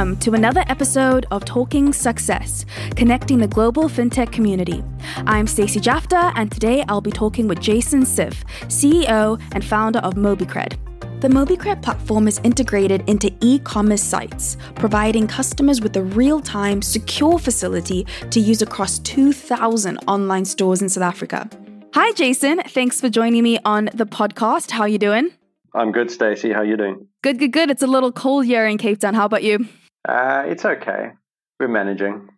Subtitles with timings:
[0.00, 2.64] Welcome to another episode of Talking Success,
[2.96, 4.82] connecting the global fintech community.
[5.26, 8.36] I'm Stacey Jafta, and today I'll be talking with Jason Siff,
[8.68, 10.78] CEO and founder of MobiCred.
[11.20, 16.80] The MobiCred platform is integrated into e commerce sites, providing customers with a real time,
[16.80, 21.46] secure facility to use across 2,000 online stores in South Africa.
[21.92, 22.62] Hi, Jason.
[22.68, 24.70] Thanks for joining me on the podcast.
[24.70, 25.28] How are you doing?
[25.74, 26.54] I'm good, Stacey.
[26.54, 27.06] How are you doing?
[27.20, 27.70] Good, good, good.
[27.70, 29.12] It's a little cold here in Cape Town.
[29.12, 29.68] How about you?
[30.08, 31.12] Uh, it's okay.
[31.58, 32.28] We're managing.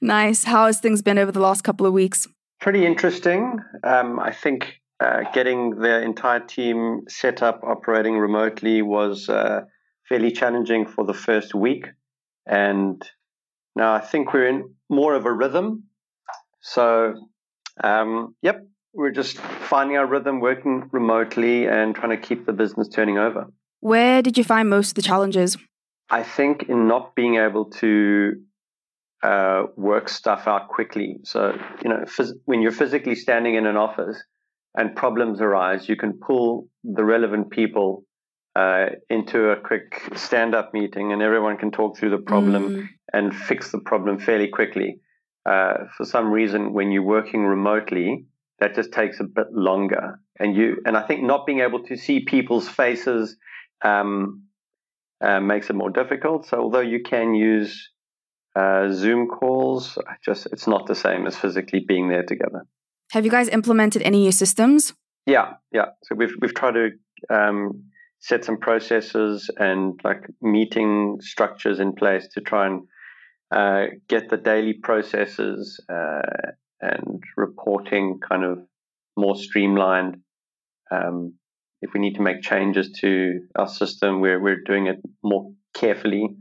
[0.00, 0.44] Nice.
[0.44, 2.26] How has things been over the last couple of weeks?
[2.60, 3.60] Pretty interesting.
[3.84, 9.62] Um, I think uh, getting the entire team set up operating remotely was uh,
[10.08, 11.86] fairly challenging for the first week.
[12.46, 13.02] And
[13.76, 15.84] now I think we're in more of a rhythm.
[16.60, 17.14] So,
[17.84, 22.88] um, yep, we're just finding our rhythm, working remotely, and trying to keep the business
[22.88, 23.46] turning over.
[23.80, 25.56] Where did you find most of the challenges?
[26.10, 28.32] I think in not being able to
[29.22, 31.18] uh, work stuff out quickly.
[31.24, 34.22] So, you know, phys- when you're physically standing in an office,
[34.78, 38.04] and problems arise, you can pull the relevant people
[38.54, 42.88] uh, into a quick stand up meeting and everyone can talk through the problem mm.
[43.12, 45.00] and fix the problem fairly quickly.
[45.44, 48.24] Uh, for some reason, when you're working remotely,
[48.60, 50.20] that just takes a bit longer.
[50.38, 53.36] And you, and I think not being able to see people's faces
[53.84, 54.44] um,
[55.20, 56.46] uh, makes it more difficult.
[56.46, 57.90] So although you can use
[58.56, 62.66] uh, Zoom calls, just it's not the same as physically being there together.
[63.12, 64.94] Have you guys implemented any new systems?
[65.26, 65.86] Yeah, yeah.
[66.04, 66.90] So we've we've tried to
[67.30, 67.84] um,
[68.20, 72.82] set some processes and like meeting structures in place to try and
[73.54, 78.58] uh, get the daily processes uh, and reporting kind of
[79.16, 80.18] more streamlined.
[80.90, 81.34] Um,
[81.82, 86.36] if we need to make changes to our system, we're we're doing it more carefully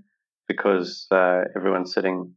[0.47, 2.33] because uh, everyone's sitting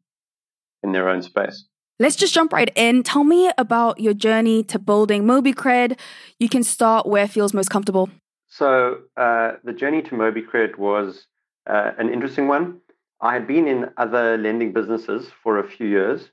[0.83, 1.65] in their own space.
[1.99, 3.03] Let's just jump right in.
[3.03, 5.99] Tell me about your journey to building MobiCred.
[6.39, 8.09] You can start where feels most comfortable.
[8.49, 11.27] So, uh, the journey to MobiCred was
[11.69, 12.81] uh, an interesting one.
[13.21, 16.31] I had been in other lending businesses for a few years,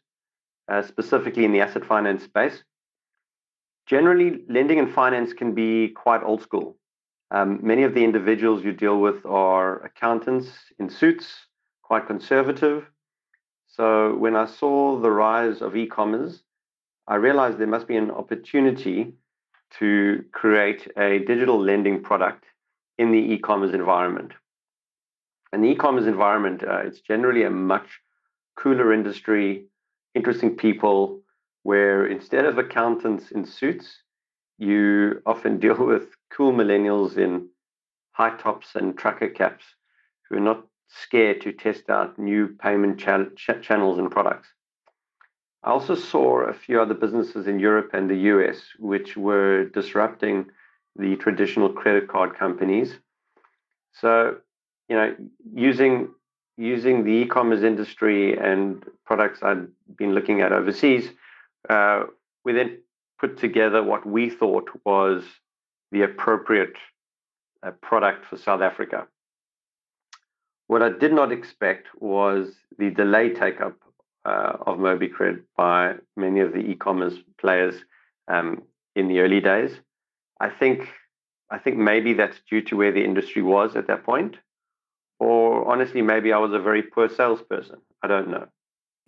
[0.71, 2.63] uh, specifically in the asset finance space.
[3.87, 6.77] Generally, lending and finance can be quite old school.
[7.31, 10.49] Um, many of the individuals you deal with are accountants
[10.79, 11.47] in suits,
[11.83, 12.85] quite conservative,
[13.77, 16.41] so when I saw the rise of e-commerce,
[17.07, 19.13] I realized there must be an opportunity
[19.79, 22.45] to create a digital lending product
[22.97, 24.31] in the e-commerce environment.
[25.53, 27.87] And the e-commerce environment, uh, it's generally a much
[28.57, 29.65] cooler industry,
[30.15, 31.21] interesting people,
[31.67, 34.03] where instead of accountants in suits,
[34.57, 37.49] you often deal with cool millennials in
[38.13, 39.65] high tops and trucker caps
[40.23, 44.47] who are not scared to test out new payment ch- channels and products.
[45.61, 50.45] I also saw a few other businesses in Europe and the US which were disrupting
[50.95, 52.95] the traditional credit card companies.
[53.91, 54.37] So,
[54.87, 55.13] you know,
[55.53, 56.13] using
[56.55, 59.67] using the e-commerce industry and products I'd
[59.97, 61.11] been looking at overseas,
[61.69, 62.03] uh,
[62.43, 62.79] we then
[63.19, 65.23] put together what we thought was
[65.91, 66.75] the appropriate
[67.63, 69.07] uh, product for South Africa.
[70.67, 73.77] What I did not expect was the delayed take up
[74.25, 77.75] uh, of MobiCred by many of the e-commerce players
[78.27, 78.63] um,
[78.95, 79.71] in the early days.
[80.39, 80.89] I think
[81.49, 84.35] I think maybe that's due to where the industry was at that point,
[85.17, 87.79] or honestly, maybe I was a very poor salesperson.
[88.03, 88.47] I don't know.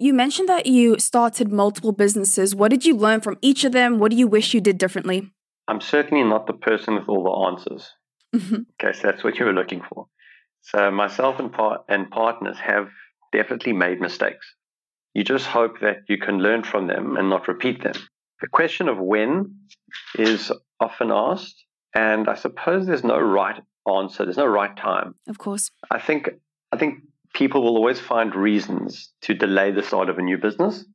[0.02, 2.56] You mentioned that you started multiple businesses.
[2.56, 4.00] What did you learn from each of them?
[4.00, 5.30] What do you wish you did differently?
[5.68, 7.92] I'm certainly not the person with all the answers.
[8.34, 8.62] Mm-hmm.
[8.82, 10.08] Okay, so that's what you were looking for.
[10.62, 12.88] So myself and, par- and partners have
[13.34, 14.56] definitely made mistakes.
[15.14, 17.96] You just hope that you can learn from them and not repeat them.
[18.40, 19.56] The question of when
[20.18, 20.50] is
[20.80, 24.24] often asked, and I suppose there's no right answer.
[24.24, 25.16] There's no right time.
[25.28, 25.72] Of course.
[25.92, 26.30] I think
[26.72, 27.00] I think
[27.40, 30.86] people will always find reasons to delay the start of a new business.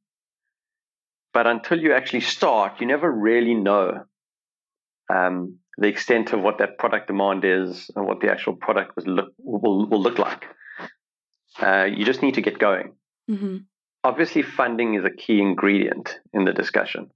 [1.33, 4.05] But until you actually start, you never really know
[5.13, 9.07] um, the extent of what that product demand is and what the actual product was
[9.07, 10.45] look, will, will look like.
[11.61, 12.93] Uh, you just need to get going.
[13.31, 13.57] Mm-hmm.
[14.05, 17.11] Obviously, funding is a key ingredient in the discussion,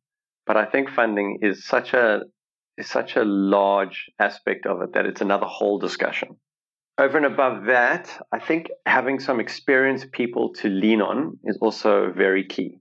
[0.47, 2.23] but I think funding is such a
[2.79, 6.37] is such a large aspect of it that it's another whole discussion.
[6.99, 12.13] Over and above that, I think having some experienced people to lean on is also
[12.13, 12.81] very key.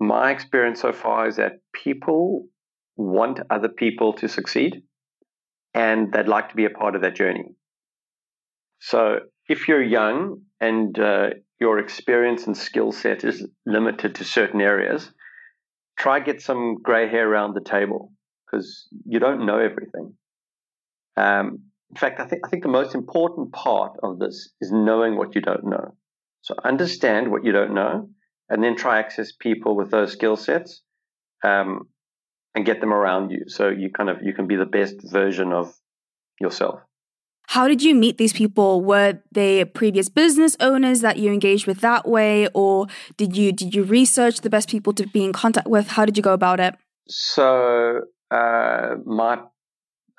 [0.00, 2.46] My experience so far is that people
[2.96, 4.82] want other people to succeed
[5.74, 7.44] and they'd like to be a part of that journey.
[8.80, 11.30] So if you're young and uh,
[11.60, 15.12] your experience and skill set is limited to certain areas,
[15.98, 18.12] try get some gray hair around the table
[18.46, 20.14] because you don't know everything.
[21.16, 25.16] Um, in fact, I think I think the most important part of this is knowing
[25.16, 25.94] what you don't know.
[26.42, 28.08] So understand what you don't know,
[28.48, 30.82] and then try access people with those skill sets,
[31.44, 31.88] um,
[32.54, 33.44] and get them around you.
[33.46, 35.74] So you kind of you can be the best version of
[36.40, 36.80] yourself.
[37.48, 38.82] How did you meet these people?
[38.82, 42.86] Were they previous business owners that you engaged with that way, or
[43.16, 45.88] did you did you research the best people to be in contact with?
[45.88, 46.74] How did you go about it?
[47.08, 49.40] So uh, my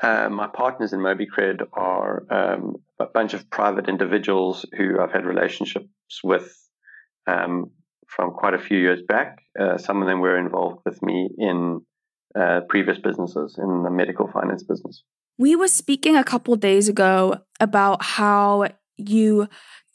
[0.02, 5.26] uh, my partners in MobiCred are um, a bunch of private individuals who I've had
[5.26, 5.90] relationships
[6.24, 6.56] with
[7.28, 7.72] um,
[8.08, 9.40] from quite a few years back.
[9.60, 11.82] Uh, some of them were involved with me in
[12.40, 15.04] uh, previous businesses in the medical finance business.
[15.38, 18.68] We were speaking a couple days ago about how
[18.98, 19.48] you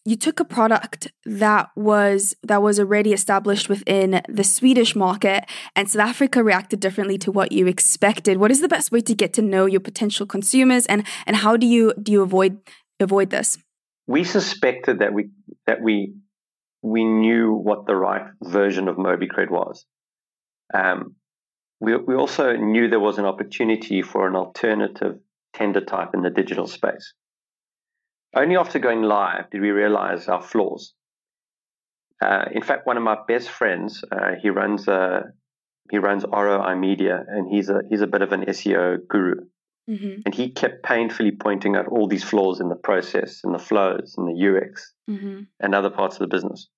[0.04, 5.90] you took a product that was that was already established within the Swedish market and
[5.90, 8.36] South Africa reacted differently to what you expected.
[8.36, 11.56] What is the best way to get to know your potential consumers and and how
[11.56, 12.58] do you do you avoid
[13.00, 13.58] avoid this?
[14.06, 15.30] We suspected that we
[15.66, 16.14] that we
[16.82, 19.86] we knew what the right version of MobiCred was.
[20.74, 21.14] Um,
[21.80, 25.18] we, we also knew there was an opportunity for an alternative
[25.54, 27.14] tender type in the digital space.
[28.34, 30.94] Only after going live did we realize our flaws.
[32.20, 35.24] Uh, in fact, one of my best friends, uh, he runs a
[35.90, 39.46] he runs ROI Media, and he's a he's a bit of an SEO guru.
[39.88, 40.22] Mm-hmm.
[40.24, 44.14] And he kept painfully pointing out all these flaws in the process, in the flows,
[44.16, 45.42] in the UX, mm-hmm.
[45.60, 46.68] and other parts of the business.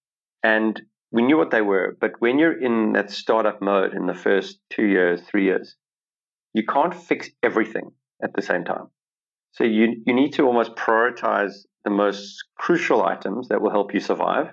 [0.42, 0.80] And
[1.12, 4.58] we knew what they were, but when you're in that startup mode in the first
[4.70, 5.76] two years, three years,
[6.52, 7.92] you can't fix everything
[8.22, 8.88] at the same time.
[9.52, 11.52] So you, you need to almost prioritize
[11.84, 14.48] the most crucial items that will help you survive,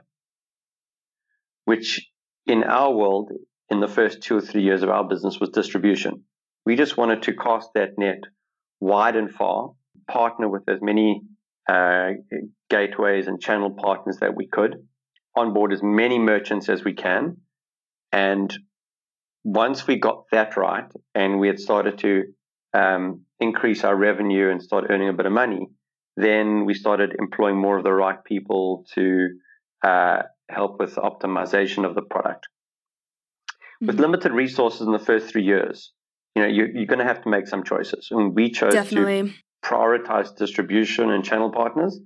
[1.66, 2.10] which
[2.46, 3.32] in our world,
[3.70, 6.24] in the first two or three years of our business, was distribution.
[6.66, 8.24] We just wanted to cast that net
[8.80, 9.72] wide and far,
[10.08, 11.22] partner with as many
[11.68, 12.12] uh,
[12.70, 14.76] gateways and channel partners that we could,
[15.36, 17.38] onboard as many merchants as we can.
[18.12, 18.54] And
[19.44, 22.24] once we got that right and we had started to
[22.74, 25.68] um, increase our revenue and start earning a bit of money,
[26.16, 29.30] then we started employing more of the right people to
[29.84, 32.48] uh, help with optimization of the product.
[33.82, 33.88] Mm-hmm.
[33.88, 35.92] With limited resources in the first three years,
[36.36, 38.08] you know, you're, you're going to have to make some choices.
[38.12, 39.30] And we chose Definitely.
[39.30, 39.34] to
[39.64, 42.00] prioritize distribution and channel partners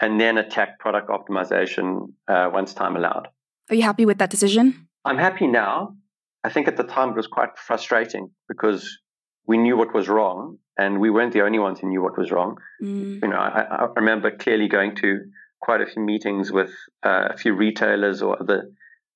[0.00, 3.28] and then attack product optimization uh, once time allowed.
[3.68, 4.88] Are you happy with that decision?
[5.04, 5.96] I'm happy now.
[6.42, 8.98] I think at the time it was quite frustrating because
[9.46, 12.30] we knew what was wrong, and we weren't the only ones who knew what was
[12.30, 12.58] wrong.
[12.82, 13.22] Mm.
[13.22, 15.20] You know, I, I, remember clearly going to
[15.60, 16.70] quite a few meetings with
[17.04, 18.70] uh, a few retailers or other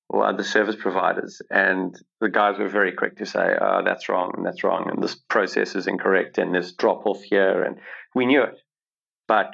[0.07, 4.33] or other service providers, and the guys were very quick to say, "Oh, that's wrong,
[4.37, 7.77] and that's wrong, and this process is incorrect, and there's drop off here," and
[8.13, 8.59] we knew it,
[9.27, 9.51] but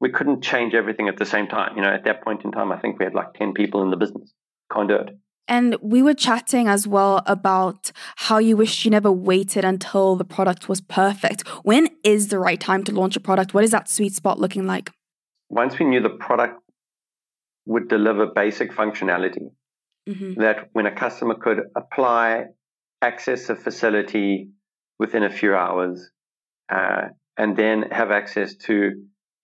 [0.00, 1.76] we couldn't change everything at the same time.
[1.76, 3.90] You know, at that point in time, I think we had like ten people in
[3.90, 4.32] the business.
[4.72, 5.18] Can't do it.
[5.48, 10.24] And we were chatting as well about how you wish you never waited until the
[10.24, 11.48] product was perfect.
[11.64, 13.54] When is the right time to launch a product?
[13.54, 14.90] What is that sweet spot looking like?
[15.48, 16.60] Once we knew the product
[17.64, 19.50] would deliver basic functionality,
[20.08, 20.40] mm-hmm.
[20.40, 22.44] that when a customer could apply,
[23.00, 24.50] access a facility
[24.98, 26.10] within a few hours,
[26.70, 28.90] uh, and then have access to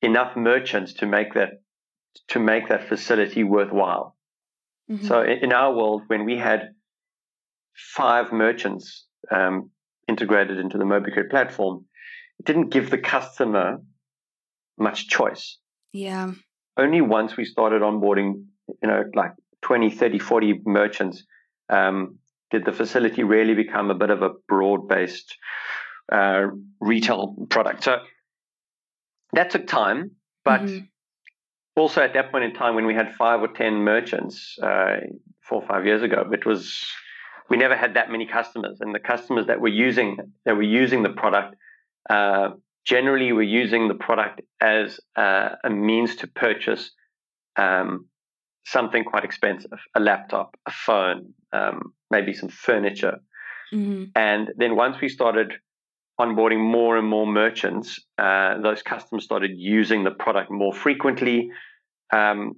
[0.02, 1.50] enough merchants to make that
[2.28, 4.13] to make that facility worthwhile.
[4.90, 5.06] Mm-hmm.
[5.06, 6.70] So in, our world, when we had
[7.74, 9.70] five merchants um,
[10.08, 11.86] integrated into the MobiCred platform,
[12.38, 13.78] it didn't give the customer
[14.78, 15.58] much choice.
[15.92, 16.32] Yeah.
[16.76, 18.44] Only once we started onboarding,
[18.82, 21.24] you know, like 20, 30, 40 merchants,
[21.70, 22.18] um,
[22.50, 25.36] did the facility really become a bit of a broad based
[26.12, 26.48] uh,
[26.80, 27.84] retail product.
[27.84, 28.00] So
[29.32, 30.10] that took time,
[30.44, 30.84] but mm-hmm
[31.76, 34.97] also at that point in time when we had five or ten merchants uh,
[35.40, 36.87] four or five years ago it was
[37.50, 41.02] we never had that many customers and the customers that were using that were using
[41.02, 41.57] the product
[42.11, 42.50] uh,
[42.85, 46.90] generally were using the product as uh, a means to purchase
[47.57, 48.07] um,
[48.64, 53.19] something quite expensive a laptop a phone um, maybe some furniture
[53.73, 54.04] mm-hmm.
[54.14, 55.54] and then once we started
[56.21, 61.50] onboarding more and more merchants, uh, those customers started using the product more frequently
[62.12, 62.54] um,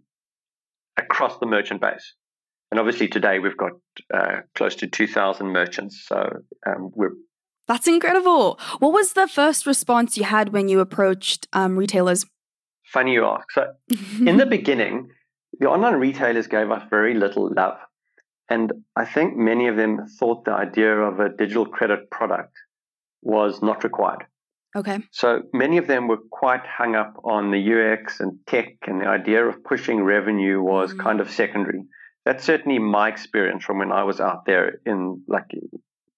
[0.96, 2.14] across the merchant base.
[2.70, 3.72] And obviously, today we've got
[4.12, 6.04] uh, close to 2,000 merchants.
[6.06, 6.30] So
[6.66, 7.12] um, we're
[7.68, 8.60] that's incredible.
[8.78, 12.24] What was the first response you had when you approached um, retailers?
[12.86, 13.50] funny you ask.
[13.52, 13.72] So,
[14.24, 15.08] in the beginning,
[15.58, 17.78] the online retailers gave us very little love.
[18.48, 22.52] And I think many of them thought the idea of a digital credit product
[23.22, 24.24] was not required.
[24.76, 24.98] Okay.
[25.10, 29.06] So many of them were quite hung up on the UX and tech, and the
[29.06, 31.82] idea of pushing revenue was mm kind of secondary.
[32.24, 35.46] That's certainly my experience from when I was out there in like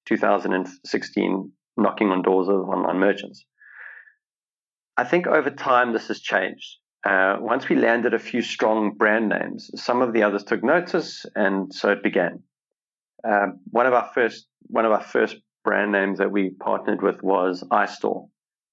[0.06, 3.44] 2016, knocking on doors of online merchants.
[4.96, 6.78] I think over time this has changed.
[7.08, 11.24] Uh, once we landed a few strong brand names, some of the others took notice,
[11.36, 12.42] and so it began.
[13.22, 15.36] Uh, one of our first one of our first
[15.68, 18.28] brand names that we partnered with was iStore,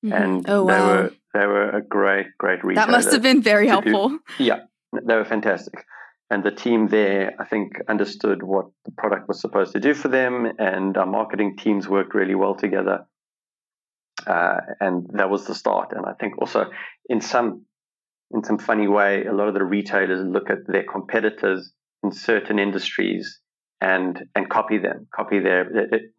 [0.06, 0.14] mm-hmm.
[0.14, 0.72] and oh, wow.
[0.72, 2.86] they were they were a great great retailer.
[2.86, 4.10] That must have been very helpful.
[4.10, 4.60] Do, yeah,
[4.94, 5.74] they were fantastic,
[6.30, 10.08] and the team there I think understood what the product was supposed to do for
[10.08, 13.06] them, and our marketing teams worked really well together.
[14.26, 15.92] Uh, and that was the start.
[15.92, 16.72] And I think also
[17.10, 17.66] in some
[18.32, 21.74] in some funny way, a lot of the retailers look at their competitors
[22.04, 23.42] in certain industries
[23.82, 25.70] and and copy them, copy their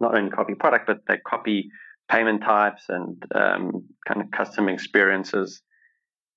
[0.00, 1.68] not only copy product, but they copy
[2.10, 5.62] payment types and um, kind of custom experiences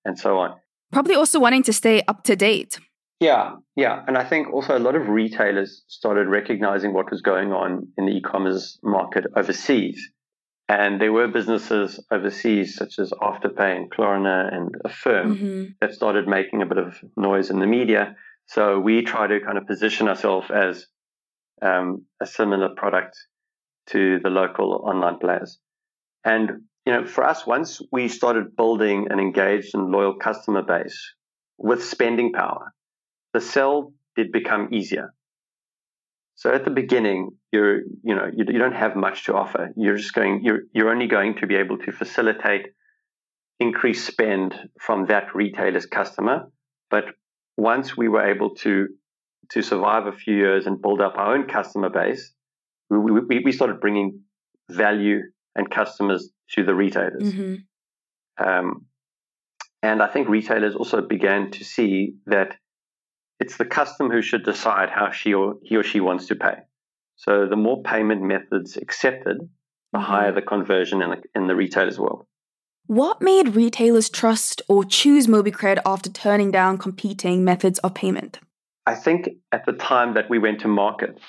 [0.06, 0.56] and so on.
[0.92, 2.80] Probably also wanting to stay up to date.
[3.20, 4.02] Yeah, yeah.
[4.08, 8.06] And I think also a lot of retailers started recognizing what was going on in
[8.06, 10.10] the e commerce market overseas.
[10.70, 15.64] And there were businesses overseas, such as Afterpay and Klarna and Affirm, mm-hmm.
[15.82, 18.16] that started making a bit of noise in the media.
[18.46, 20.86] So we try to kind of position ourselves as
[21.62, 23.18] um, a similar product
[23.88, 25.60] to the local online players.
[26.24, 31.14] And you know, for us, once we started building an engaged and loyal customer base
[31.58, 32.74] with spending power,
[33.34, 35.14] the sell did become easier.
[36.36, 39.72] So at the beginning, you're, you know, you, you don't have much to offer.
[39.76, 42.68] You're just going, you're, you're only going to be able to facilitate
[43.60, 46.50] increased spend from that retailer's customer.
[46.90, 47.06] But
[47.58, 48.88] once we were able to,
[49.52, 52.34] to survive a few years and build up our own customer base,
[52.90, 54.22] we, we, we started bringing
[54.70, 55.22] value
[55.56, 57.24] and customers to the retailers.
[57.24, 58.44] Mm-hmm.
[58.48, 58.86] Um,
[59.82, 62.56] and I think retailers also began to see that
[63.40, 66.56] it's the customer who should decide how she or he or she wants to pay.
[67.16, 69.38] So the more payment methods accepted,
[69.92, 70.06] the mm-hmm.
[70.06, 72.26] higher the conversion in the, in the retailer's world.
[72.88, 78.40] What made retailers trust or choose MobiCred after turning down competing methods of payment?
[78.90, 81.20] I think at the time that we went to market,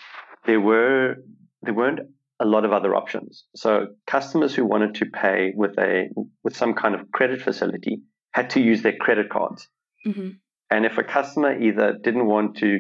[0.47, 1.17] there were
[1.61, 2.01] there weren't
[2.41, 3.45] a lot of other options.
[3.55, 6.09] So customers who wanted to pay with a
[6.43, 8.01] with some kind of credit facility
[8.33, 9.69] had to use their credit cards.
[10.07, 10.31] Mm-hmm.
[10.71, 12.79] And if a customer either didn't want to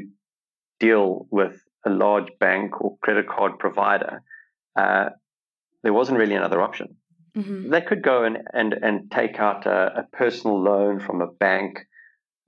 [0.79, 4.23] deal with a large bank or credit card provider,
[4.77, 5.11] uh,
[5.83, 6.97] there wasn't really another option.
[7.37, 7.69] Mm-hmm.
[7.69, 11.81] They could go and, and, and take out a, a personal loan from a bank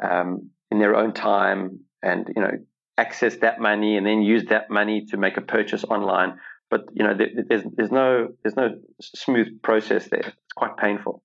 [0.02, 2.52] um, in their own time and you know
[2.98, 6.38] access that money and then use that money to make a purchase online.
[6.70, 7.16] But you know
[7.48, 10.20] there's there's no there's no smooth process there.
[10.20, 11.22] It's quite painful.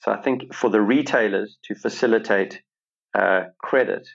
[0.00, 2.62] So I think for the retailers to facilitate
[3.14, 4.08] uh, credit,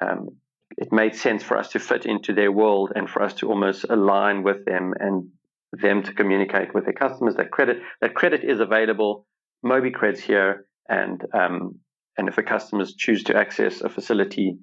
[0.00, 0.30] um,
[0.78, 3.84] it made sense for us to fit into their world and for us to almost
[3.84, 5.28] align with them and
[5.72, 9.26] them to communicate with their customers that credit that credit is available.
[9.64, 11.78] MobiCred's here, and um,
[12.16, 14.58] and if the customers choose to access a facility,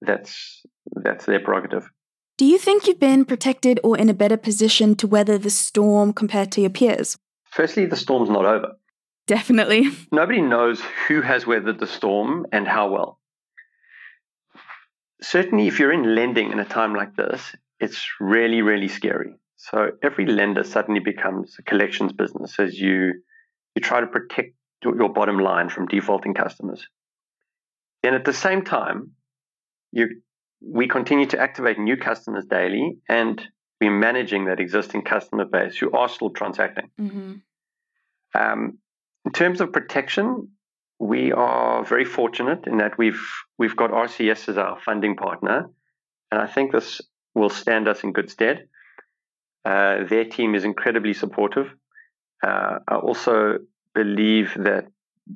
[0.00, 0.62] that's
[0.94, 1.90] that's their prerogative.
[2.38, 6.12] Do you think you've been protected or in a better position to weather the storm
[6.12, 7.16] compared to your peers?
[7.50, 8.72] Firstly, the storm's not over.
[9.26, 9.88] Definitely.
[10.12, 13.18] Nobody knows who has weathered the storm and how well.
[15.22, 17.40] Certainly, if you're in lending in a time like this,
[17.80, 19.34] it's really, really scary.
[19.56, 23.14] So every lender suddenly becomes a collections business as you
[23.74, 26.86] you try to protect your bottom line from defaulting customers.
[28.02, 29.12] And at the same time,
[29.96, 30.20] you
[30.60, 33.40] we continue to activate new customers daily, and
[33.80, 36.90] we're managing that existing customer base who are still transacting.
[37.00, 37.32] Mm-hmm.
[38.34, 38.78] Um,
[39.24, 40.48] in terms of protection,
[40.98, 43.22] we are very fortunate in that we've
[43.58, 45.70] we've got RCS as our funding partner,
[46.30, 47.00] and I think this
[47.34, 48.68] will stand us in good stead.
[49.64, 51.68] Uh, their team is incredibly supportive.
[52.46, 53.58] Uh, I also
[53.94, 54.86] believe that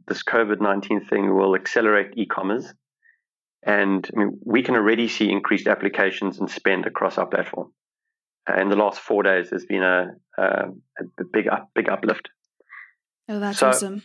[0.07, 2.73] this COVID nineteen thing will accelerate e-commerce,
[3.63, 7.73] and I mean, we can already see increased applications and spend across our platform.
[8.49, 12.31] Uh, in the last four days, there's been a, a, a big up, big uplift.
[13.29, 14.03] Oh, that's so, awesome.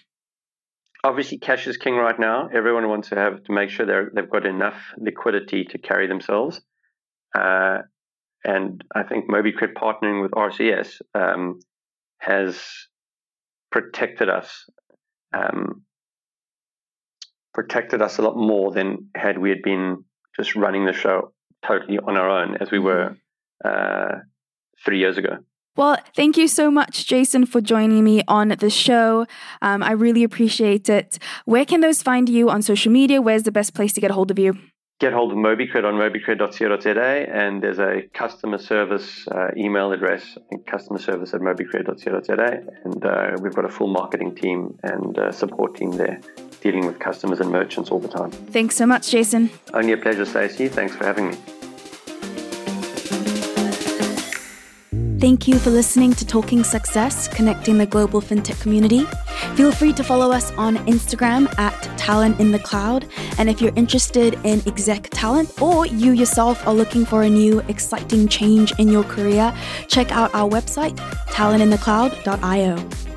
[1.04, 2.50] Obviously, cash is king right now.
[2.54, 6.62] Everyone wants to have to make sure they they've got enough liquidity to carry themselves.
[7.38, 7.80] Uh,
[8.44, 11.60] and I think MobiCred partnering with RCS um,
[12.20, 12.62] has
[13.72, 14.70] protected us
[15.34, 15.85] um,
[17.56, 20.04] protected us a lot more than had we had been
[20.36, 21.32] just running the show
[21.66, 23.16] totally on our own as we were
[23.64, 24.16] uh,
[24.84, 25.38] three years ago.
[25.78, 29.26] Well, thank you so much, Jason, for joining me on the show.
[29.62, 31.18] Um, I really appreciate it.
[31.46, 33.22] Where can those find you on social media?
[33.22, 34.58] Where's the best place to get a hold of you?
[35.02, 40.42] Get hold of MobiCred on mobicred.co.za, and there's a customer service uh, email address, I
[40.50, 45.34] think customer service at mobicred.co.za, and uh, we've got a full marketing team and uh,
[45.34, 46.22] support team there
[46.66, 48.32] dealing with customers and merchants all the time.
[48.32, 49.52] Thanks so much, Jason.
[49.72, 50.68] Only a pleasure, Stacey.
[50.68, 51.38] Thanks for having me.
[55.20, 59.06] Thank you for listening to Talking Success, connecting the global fintech community.
[59.54, 63.08] Feel free to follow us on Instagram at Talent in the Cloud.
[63.38, 67.60] And if you're interested in exec talent or you yourself are looking for a new
[67.68, 69.56] exciting change in your career,
[69.88, 70.96] check out our website,
[71.30, 73.15] talentinthecloud.io.